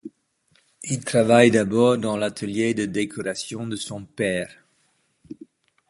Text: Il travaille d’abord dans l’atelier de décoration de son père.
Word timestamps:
Il 0.81 1.05
travaille 1.05 1.51
d’abord 1.51 1.95
dans 1.95 2.17
l’atelier 2.17 2.73
de 2.73 2.85
décoration 2.87 3.67
de 3.67 3.75
son 3.75 4.03
père. 4.03 4.51